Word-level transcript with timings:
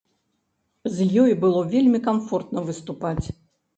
З 0.95 1.05
ёю 1.23 1.27
было 1.45 1.61
вельмі 1.75 1.99
камфортна 2.07 2.59
выступаць. 2.71 3.25